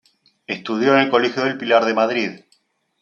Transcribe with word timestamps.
Estudió 0.47 0.95
en 0.95 1.01
el 1.01 1.09
Colegio 1.11 1.43
del 1.43 1.59
Pilar 1.59 1.85
de 1.85 1.93
Madrid. 1.93 2.31